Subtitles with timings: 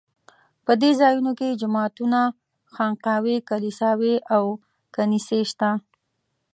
[0.65, 2.19] په دې ځایونو کې جوماتونه،
[2.73, 4.45] خانقاوې، کلیساوې او
[4.95, 5.69] کنیسې شته.